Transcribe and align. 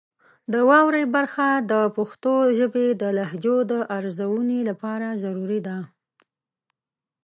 د 0.53 0.55
واورئ 0.69 1.05
برخه 1.15 1.47
د 1.71 1.73
پښتو 1.95 2.33
ژبې 2.57 2.87
د 3.01 3.03
لهجو 3.17 3.57
د 3.71 3.73
ارزونې 3.97 4.59
لپاره 4.69 5.07
ضروري 5.23 5.59
ده. 5.67 5.77